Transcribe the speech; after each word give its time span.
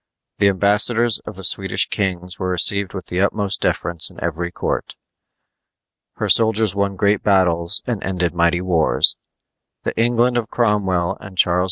The 0.39 0.47
ambassadors 0.49 1.19
of 1.27 1.35
the 1.35 1.43
Swedish 1.43 1.87
kings 1.87 2.39
were 2.39 2.49
received 2.49 2.95
with 2.95 3.05
the 3.05 3.19
utmost 3.21 3.61
deference 3.61 4.09
in 4.09 4.17
every 4.23 4.49
court. 4.51 4.95
Her 6.15 6.27
soldiers 6.27 6.73
won 6.73 6.95
great 6.95 7.21
battles 7.21 7.83
and 7.85 8.03
ended 8.03 8.33
mighty 8.33 8.61
wars. 8.61 9.15
The 9.83 9.95
England 10.01 10.37
of 10.37 10.49
Cromwell 10.49 11.17
and 11.21 11.37
Charles 11.37 11.57
II. 11.57 11.59